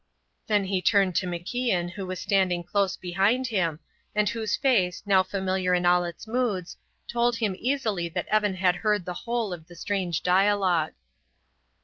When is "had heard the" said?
8.55-9.13